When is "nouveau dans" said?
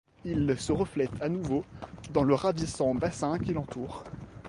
1.29-2.23